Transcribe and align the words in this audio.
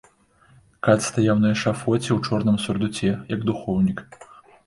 Кат 0.87 1.03
стаяў 1.07 1.35
на 1.41 1.51
эшафоце 1.55 2.09
ў 2.15 2.17
чорным 2.29 2.57
сурдуце, 2.65 3.09
як 3.35 3.43
духоўнік. 3.51 3.99